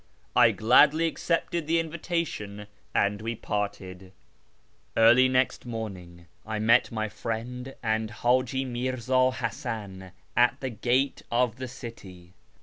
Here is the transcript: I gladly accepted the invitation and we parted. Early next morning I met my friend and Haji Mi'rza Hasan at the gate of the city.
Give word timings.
I 0.35 0.49
gladly 0.49 1.05
accepted 1.05 1.67
the 1.67 1.79
invitation 1.79 2.65
and 2.95 3.21
we 3.21 3.35
parted. 3.35 4.13
Early 4.97 5.27
next 5.29 5.63
morning 5.67 6.25
I 6.43 6.57
met 6.57 6.91
my 6.91 7.07
friend 7.07 7.75
and 7.83 8.09
Haji 8.09 8.65
Mi'rza 8.65 9.33
Hasan 9.33 10.11
at 10.35 10.59
the 10.59 10.71
gate 10.71 11.21
of 11.31 11.57
the 11.57 11.67
city. 11.67 12.33